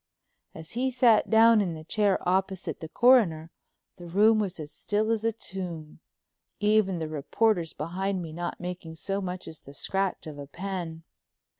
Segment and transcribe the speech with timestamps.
[0.55, 3.51] As he sat down in the chair opposite the Coroner,
[3.97, 5.99] the room was as still as a tomb,
[6.59, 11.03] even the reporters behind me not making so much as the scratch of a pen.